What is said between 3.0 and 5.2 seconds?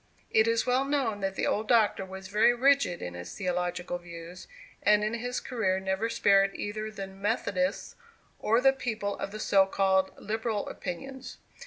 in his theological views, and in